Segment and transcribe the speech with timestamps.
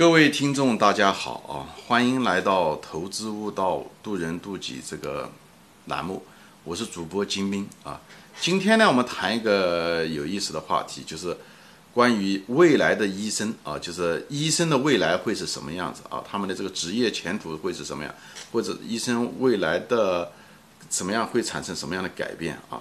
[0.00, 1.76] 各位听众，大家好啊！
[1.86, 5.30] 欢迎来到《投资悟道，渡人渡己》这个
[5.88, 6.24] 栏目，
[6.64, 8.00] 我是主播金兵啊。
[8.40, 11.36] 今天呢，我们谈一个有意思的话题，就是
[11.92, 16.24] 关于未来的医生啊，就是医生的未来会是什么样子啊？
[16.26, 18.14] 他们的这个职业前途会是什么样？
[18.52, 20.32] 或者医生未来的
[20.88, 22.80] 怎么样会产生什么样的改变啊？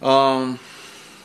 [0.00, 0.58] 嗯，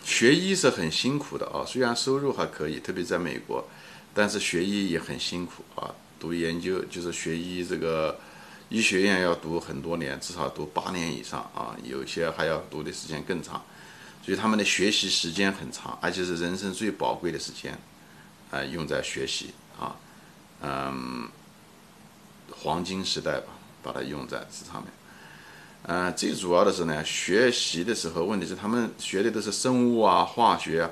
[0.06, 3.68] 学医是很辛苦的啊，虽然收入还可以，特别在美国。
[4.14, 8.20] 但是学医也很辛苦啊，读研究就是学医，这个
[8.68, 13.64] 医学院要读很多年，至少读八年以上啊，有些还要读的时间更长，
[14.24, 17.78] 所以他们的学习时间很长，而且是人生最宝贵的时间，
[18.52, 19.96] 啊，用在学习啊，
[20.62, 21.30] 嗯，
[22.52, 24.92] 黄金时代吧，把它用在这上面，
[25.84, 30.90] 嗯，最主要的是呢，学习的时候，问题是他们学的都是生物啊，化学啊。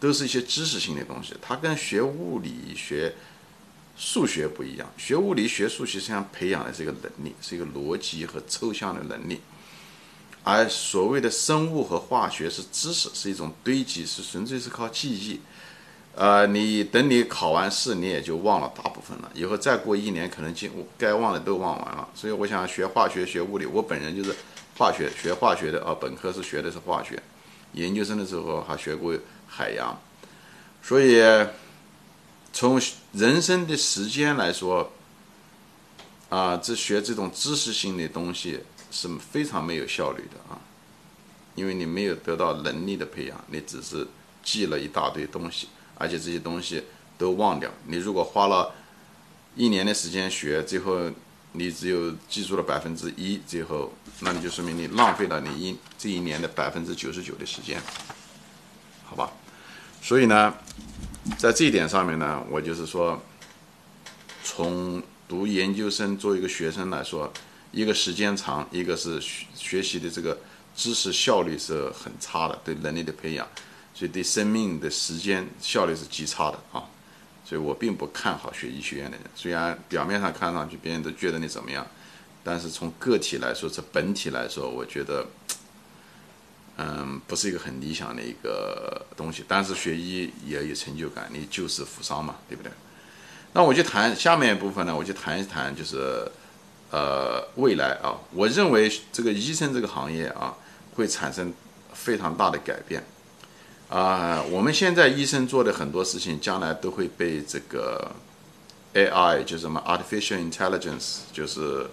[0.00, 3.14] 都是一些知识性的东西，它跟学物理学、
[3.96, 4.88] 数学不一样。
[4.96, 9.40] 学物理学、数学实际上培养的是一个能力，是一个逻辑和抽象的能力，
[10.44, 15.40] 而所谓的生物和化学是知识，是一种堆积，是纯粹是靠记忆。
[16.14, 22.08] 呃，你等你考完试，你也就忘了大部分了，以后再过一年，可能就该忘的都忘完了。
[22.14, 24.32] 所以我想学化学、学物理，我本人就是
[24.76, 27.20] 化学学化学的啊，本科是学的是化学，
[27.72, 29.12] 研究生的时候还学过。
[29.48, 29.98] 海洋，
[30.82, 31.20] 所以
[32.52, 32.80] 从
[33.12, 34.92] 人生的时间来说，
[36.28, 38.60] 啊，这学这种知识性的东西
[38.92, 40.60] 是非常没有效率的啊，
[41.54, 44.06] 因为你没有得到能力的培养，你只是
[44.44, 46.84] 记了一大堆东西，而且这些东西
[47.16, 47.70] 都忘掉。
[47.86, 48.72] 你如果花了
[49.56, 51.10] 一年的时间学，最后
[51.52, 57.82] 你只有记住了百分之一，最后那你就说明你浪费了你一这一年的百分之九十九的时间。
[59.04, 59.32] 好吧，
[60.00, 60.54] 所以呢，
[61.36, 63.22] 在这一点上面呢，我就是说，
[64.42, 67.30] 从读研究生作为一个学生来说，
[67.72, 70.38] 一个时间长，一个是学学习的这个
[70.74, 73.46] 知识效率是很差的，对能力的培养，
[73.92, 76.82] 所以对生命的时间效率是极差的啊。
[77.44, 81.86] 所以我并不看好学医学院的人，虽然表面上看上去别人都觉得你怎么样，
[82.42, 85.26] 但是从个体来说，从本体来说，我觉得。
[86.80, 92.70] 嗯，不是一个很理想的一个东西，但是学医也有成就感，你救死扶伤嘛，对不对？
[93.52, 96.30] 那我就谈下面一部分呢，我就谈一谈，就是
[96.92, 100.54] 呃未来啊，我认为这个医生这个行业啊
[100.94, 101.52] 会产生
[101.92, 103.04] 非常大的改变
[103.88, 104.40] 啊。
[104.48, 108.08] 我们现在医生做的很多事情，将来都会被这个
[108.94, 111.88] AI，就什么 artificial intelligence，就是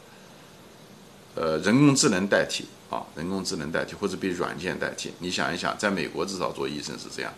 [1.34, 2.68] 呃人工智能代替。
[3.16, 5.12] 人工智能代替或者被软件代替。
[5.20, 7.34] 你想一想，在美国至少做医生是这样，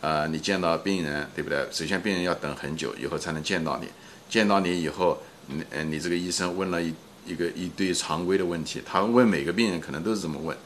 [0.00, 1.66] 呃，你见到病人，对不对？
[1.70, 3.88] 首先病人要等很久，以后才能见到你。
[4.28, 6.92] 见到你以后，你呃，你这个医生问了一
[7.26, 10.56] 一个一堆常规的问题，他问每个病人可能都是这么问，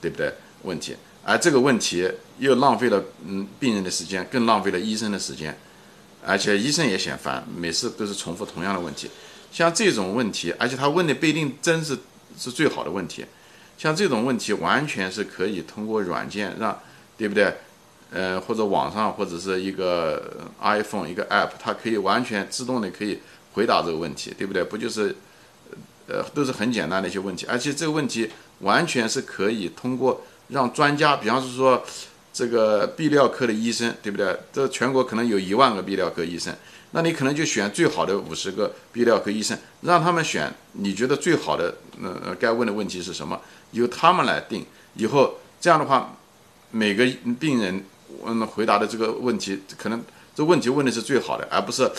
[0.00, 0.32] 对不对？
[0.62, 2.08] 问题，而这个问题
[2.38, 5.56] 又浪费了嗯病人的时间，更浪费了医生的时间，
[6.24, 9.10] 而且医生也嫌烦，每次都是重复同样的问题。
[9.50, 11.98] 像这种问题，而且他问的不一定真是
[12.38, 13.24] 是最好的问题。
[13.76, 16.78] 像这种问题，完全是可以通过软件让，
[17.16, 17.52] 对不对？
[18.14, 23.18] 呃，或者网上或者是一个 iPhone 一个 App，它可以完全自动的可以
[23.54, 24.62] 回答这个问题，对不对？
[24.62, 25.16] 不就是，
[26.06, 28.28] 呃，都是很简单的一些问题，而且这个问题
[28.60, 31.82] 完全是可以通过让专家，比方是说
[32.34, 34.38] 这个泌尿科的医生，对不对？
[34.52, 36.54] 这全国可能有一万个泌尿科医生，
[36.92, 43.40] 那你可能就选最好的五十个泌尿科医生，让他们选你觉得最好的，呃，该问的问题是什么？
[43.72, 44.64] 由他们来定，
[44.94, 46.14] 以后这样的话，
[46.70, 47.06] 每个
[47.40, 47.82] 病人
[48.24, 50.02] 嗯回答的这个问题，可能
[50.34, 51.90] 这问题问的是最好的，而不是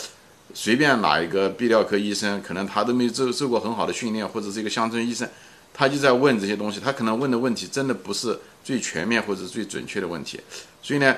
[0.54, 5.28] 随便哪一个泌尿科医生，可能他都没受受过很好的训练，或者是一个乡村医生，
[5.74, 10.40] 他就在问这些东西，他可能问的问题真的不是最全面或者最准确的问题，
[10.84, 11.16] 所以呢，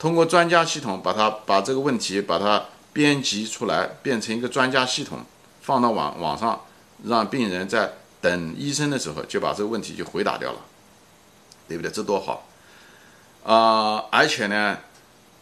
[0.00, 2.60] 通过专家系统把它把这个问题把它
[2.94, 5.18] 编辑出来，变成一个专家系统，
[5.60, 6.62] 放到网网上，
[7.04, 7.92] 让病人在。
[8.24, 10.58] 等医生的时候就把这个问题就回答掉了，
[11.68, 11.92] 对不对？
[11.92, 12.48] 这多好
[13.44, 14.02] 啊！
[14.10, 14.78] 而且呢，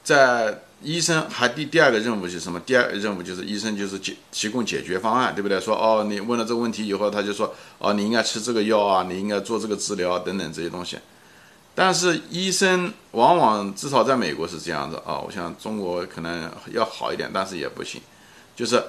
[0.03, 2.59] 在医生还第第二个任务是什么？
[2.59, 5.61] 第二任务就是医生就是解提供解决方案，对不对？
[5.61, 10.99] 说哦，你问了这个问题以后，他就说哦，你应该吃这个药啊，你应该做这个治疗等等这些东西。
[11.75, 18.01] 但是医生往往至少在美国是这样子啊，我想中国可能要好一点，但是也不行，
[18.57, 18.83] 就是。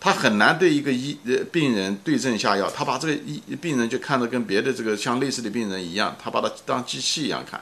[0.00, 7.60] 他很难对一个医呃病人对症下药，他把这个医病人就看着跟别的这个像类似的病人一样，他把他当机器一样看，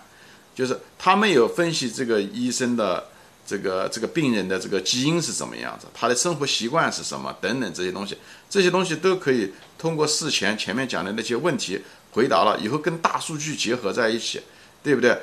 [0.55, 3.07] 就是他没有分析这个医生的
[3.47, 8.19] 这个这个病人的这个基因是怎么样子，他的生活习惯是什么等等这些东西，
[8.51, 11.81] 这些东西都可以通过事前前面讲的那些问题
[12.17, 14.41] 回答了以后，跟大数据结合在一起，
[14.83, 15.17] 对不对？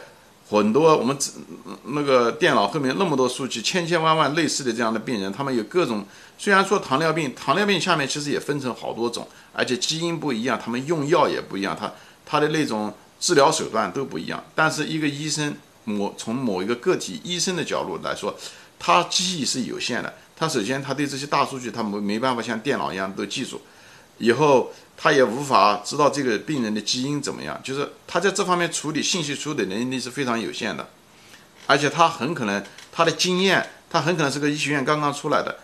[0.47, 1.17] 很多我们
[1.85, 6.05] 那个电脑后面那么多数据，千千万万类似的这样的病人，他们有各种。
[6.37, 11.91] 虽然说糖尿病，糖尿病下面其实也分成好多种，而且基因不一样，他们用药也不一样，他
[12.23, 12.93] 他的那种。
[13.19, 15.55] 治疗手段都不一样，但是一个医生
[15.85, 18.35] 某从某一个个体医生的角度来说，
[18.77, 20.13] 他记忆是有限的。
[20.35, 23.61] 他首先他对这些大数据他没没办法像电脑一样都记住，
[24.17, 30.87] 以后他也无法知道这个病人的基因怎么样，就是他在这方面处理信息处理能力是非常有限的，
[31.67, 35.57] 而且他很可能他的经验，他很可能是个医学院刚刚出来的，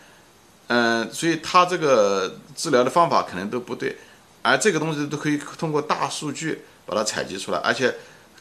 [0.68, 3.98] 嗯，所以他这个治疗的方法可能都不对，
[4.42, 6.64] 而这个东西都可以通过大数据。
[6.90, 7.94] 把它采集出来，而且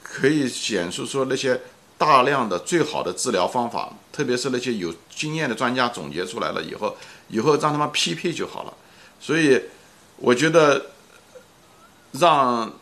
[0.03, 1.61] 可以显示出那些
[1.99, 6.97] 大量的最好的治疗方法，特别是那些有经验的专家总结出来了以后，
[7.29, 8.73] 以后让他们匹配就好了。
[9.21, 9.61] 所以，
[10.19, 10.87] 我觉得
[12.13, 12.73] 让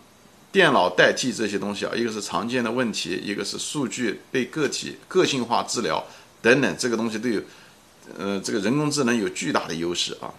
[0.50, 6.02] 电脑代替这些东西啊，一个是常见的问题，一个是数据被个体个性化治疗
[6.40, 7.42] 等等，这个东西都有，
[8.16, 10.32] 呃，这个人工智能有巨大的优势啊。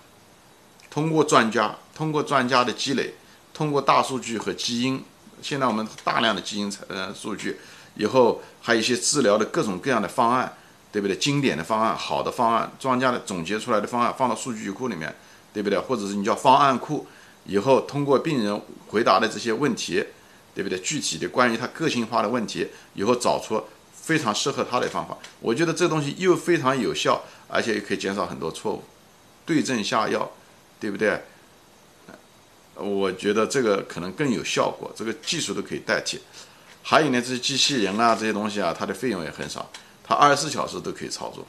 [0.90, 3.14] 通过专家，通过专家的积累，
[3.54, 5.04] 通过大数据和基因。
[5.40, 7.60] 现在我们大量的基因呃数据，
[7.94, 10.52] 以后还有一些治疗的各种各样的方案，
[10.92, 11.16] 对不对？
[11.16, 15.16] 经典的方案、好的方案、专家的总结出来的方案放到数据库里面，
[15.58, 15.80] 对不对？
[15.80, 17.08] 或者是你叫方案库，
[17.46, 20.06] 以后通过病人回答的这些问题，
[20.54, 20.80] 对不对？
[20.82, 23.60] 具体的关于他个性化的问题，以后找出
[23.92, 25.18] 非常适合他的方法。
[25.40, 28.84] 我觉得这东西又非常有效，而且也可以减少很多错误，
[29.48, 30.30] 对症下药，
[30.80, 31.20] 对不对？
[32.76, 36.20] 我觉得这个可能更有效果，这个技术都可以代替。
[36.84, 39.68] 还有呢，这些机器人啊，这些东西啊，它的费用也很少，
[40.04, 41.44] 它二十四小时都可以操作，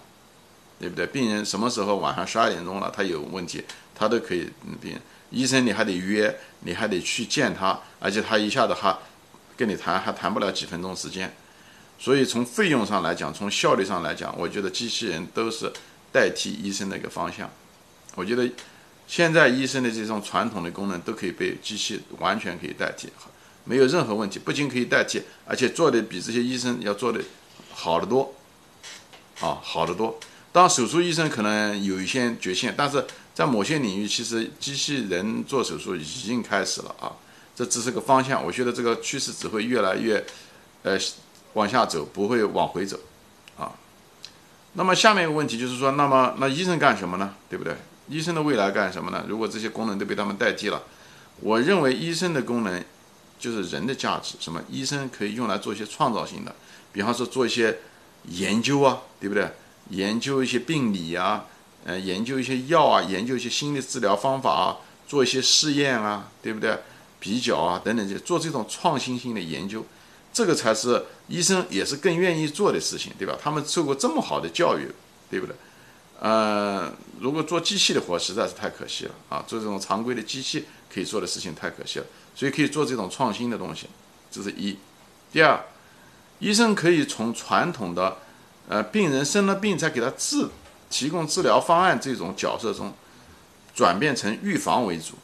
[0.81, 1.07] 对不对？
[1.07, 3.63] 病人什么时候晚上十二点钟了，他有问题，
[3.99, 4.49] 他都可以。
[4.81, 4.97] 病
[5.31, 8.97] 医生你还得约，你还得去见他，而且他一下子还
[9.56, 11.35] 跟你谈，还谈不了几分钟时间。
[11.99, 15.73] 所以从费用上来讲，从效率上来讲，我觉得机器人都是
[16.12, 17.50] 代替医生的一个方向。
[18.15, 18.49] 我觉得。
[19.11, 23.09] 现在医生的这种传统的功能都可以被机器完全可以代替，
[23.65, 24.39] 没有任何问题。
[24.39, 27.19] 不仅可以代替，而且做的比这些医生要做的
[27.73, 28.35] 好得多，
[29.41, 30.21] 啊，好得多。
[30.53, 33.03] 当手术医生可能有一些局限，但是
[33.38, 37.12] 在某些领域，其实机器人做手术已经开始了啊。
[37.55, 40.26] 这只是个方向，我觉得这个趋势只会越来越，
[40.82, 40.99] 呃，
[41.52, 42.99] 往下走，不会往回走，
[43.56, 43.70] 啊。
[44.73, 47.32] 那么下面一个问题就是说，那么那医生干什么呢？
[47.49, 47.76] 对不对？
[48.08, 49.25] 医生的未来干什么呢？
[49.29, 50.82] 如果这些功能都被他们代替了，
[51.38, 52.85] 我认为医生的功能
[53.38, 54.35] 就是人的价值。
[54.40, 54.61] 什么？
[54.69, 56.52] 医生可以用来做一些创造性的，
[56.90, 57.79] 比方说做一些
[58.31, 59.49] 研究啊，对不对？
[59.90, 61.46] 研究一些病理啊，
[61.85, 64.77] 呃，研究一些药啊，研究一些新的治疗方法啊，
[65.07, 66.79] 做一些试验啊，对不对？
[67.21, 69.85] 比较啊等等，这做这种创新性的研究，
[70.33, 73.37] 这个才是医生也是更愿意做的事情，对吧？
[73.43, 74.89] 他们受过这么好的教育，
[75.29, 75.57] 对不对？
[76.21, 79.45] 呃，如果做机器的活实在是太可惜了啊！
[79.47, 83.87] 做这种常规的机器可以做的事情太可惜了，所以可以做这种创新的东西，
[84.31, 84.77] 这是一。
[85.33, 85.61] 第二，
[86.39, 88.19] 医生可以从传统的
[88.69, 90.49] 呃病人生了病才给他治，
[90.90, 92.92] 提供治疗方案这种角色中，
[93.75, 95.14] 转变成预防为主。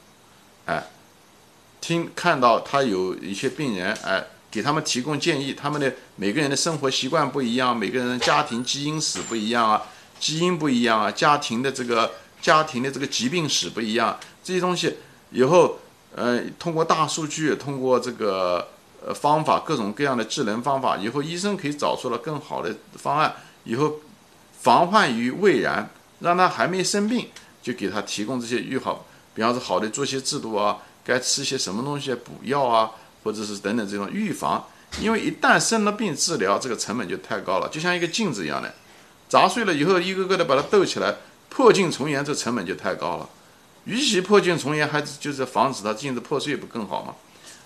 [0.66, 0.85] 哎，
[1.80, 9.83] 听看到他有一些病人，哎，给他们提供建议，他们的每个人的生活习惯不一样，每个人家庭基因史不一样啊。
[10.21, 14.97] 基因不一样啊，家庭的这个家庭的这个疾病史不一样，这些东西
[15.33, 15.78] 以后
[16.14, 18.68] 呃通过大数据，通过这个
[19.04, 23.97] 呃方法各种各样的智能方法，以后医生可以找出了更好的方案，以后
[24.64, 25.90] 防患于未然，
[26.21, 27.28] 让他还没生病
[27.62, 29.04] 就给他提供这些预好，
[29.35, 32.90] 比方说好的作息制度啊，该吃些什么东西补药啊，
[33.23, 34.66] 或者是等等这种预防，
[35.02, 38.75] 因为一旦生了病，治疗这个成本就太高了，就像一个镜子一样的。
[39.28, 41.14] 砸碎了以后，一个个的把它斗起来，
[41.50, 43.28] 破镜重圆，这成本就太高了。
[43.85, 47.14] 与其破镜重圆，还就是防止它镜子破碎，不更好吗？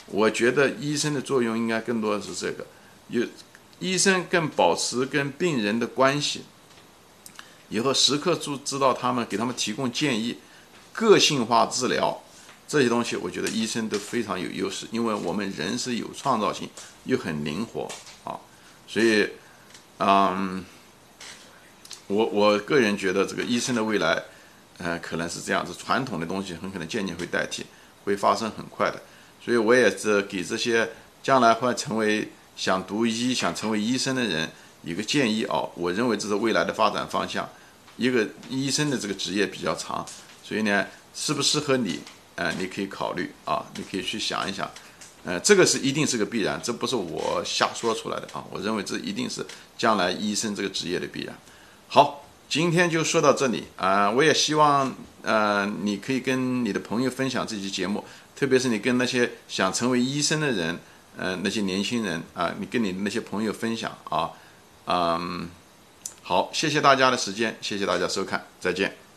[0.07, 2.67] 我觉得医生的作用应该更多的是这个，
[3.09, 3.25] 有
[3.79, 6.43] 医生更保持跟病人的关系，
[7.69, 10.39] 以后时刻注知道他们，给他们提供建议，
[10.93, 12.23] 个性化治疗
[12.67, 16.69] 这些东西，我觉得医生都非常有优势，因为我们人是有创造性，
[17.05, 17.91] 又很灵活
[18.25, 18.39] 啊，
[18.87, 19.29] 所以，
[19.99, 20.65] 嗯。
[22.11, 24.23] 我我个人觉得，这个医生的未来，
[24.79, 27.67] 呃，可能是这样子，传统的东西很可能渐渐会代替，
[28.05, 28.99] 会发生很快的。
[29.45, 30.89] 所以我也是给这些
[31.23, 34.51] 将来会成为想读医、想成为医生的人，
[34.83, 37.49] 一个建议啊，我认为这是未来的发展方向。
[37.97, 40.07] 一个医生的这个职业比较长，
[40.45, 41.99] 所以呢，适不适合你，
[42.37, 44.71] 呃，你可以考虑啊，你可以去想一想，
[45.25, 49.45] 呃，这个是一定是个必然，这不是我瞎说出来的啊，我认为这一定是
[49.77, 51.37] 将来医生这个职业的必然。
[51.89, 58.05] 好，今天就说到这里啊，我也希望呃，你可以跟你的朋友分享这期节目，
[58.37, 60.79] 特别是你跟那些想成为医生的人，
[61.17, 64.31] 呃，那些年轻人啊，你跟你那些朋友分享啊，
[64.89, 65.49] 嗯。
[66.23, 69.08] 好，谢谢大家的时间，谢谢大家收看，再见。